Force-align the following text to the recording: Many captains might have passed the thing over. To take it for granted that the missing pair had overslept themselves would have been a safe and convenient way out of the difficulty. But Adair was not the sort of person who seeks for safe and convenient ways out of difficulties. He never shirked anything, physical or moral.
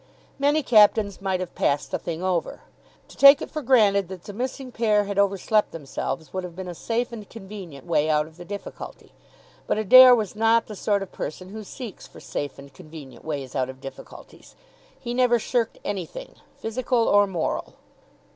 Many 0.39 0.63
captains 0.63 1.21
might 1.21 1.41
have 1.41 1.53
passed 1.53 1.91
the 1.91 1.99
thing 1.99 2.23
over. 2.23 2.61
To 3.07 3.15
take 3.15 3.39
it 3.39 3.51
for 3.51 3.61
granted 3.61 4.07
that 4.07 4.23
the 4.23 4.33
missing 4.33 4.71
pair 4.71 5.03
had 5.03 5.19
overslept 5.19 5.71
themselves 5.71 6.33
would 6.33 6.43
have 6.43 6.55
been 6.55 6.67
a 6.67 6.73
safe 6.73 7.11
and 7.11 7.29
convenient 7.29 7.85
way 7.85 8.09
out 8.09 8.25
of 8.25 8.37
the 8.37 8.43
difficulty. 8.43 9.11
But 9.67 9.77
Adair 9.77 10.15
was 10.15 10.35
not 10.35 10.65
the 10.65 10.75
sort 10.75 11.03
of 11.03 11.11
person 11.11 11.49
who 11.49 11.63
seeks 11.63 12.07
for 12.07 12.19
safe 12.19 12.57
and 12.57 12.73
convenient 12.73 13.23
ways 13.23 13.55
out 13.55 13.69
of 13.69 13.79
difficulties. 13.79 14.55
He 14.99 15.13
never 15.13 15.37
shirked 15.37 15.77
anything, 15.85 16.33
physical 16.57 17.07
or 17.07 17.27
moral. 17.27 17.75